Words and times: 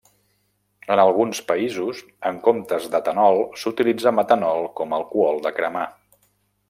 En 0.93 1.01
alguns 1.01 1.41
països, 1.51 1.99
en 2.29 2.39
comptes 2.47 2.87
d'etanol 2.95 3.43
s'utilitza 3.65 4.15
metanol 4.21 4.67
com 4.81 4.97
alcohol 5.01 5.43
de 5.45 5.53
cremar. 5.61 5.89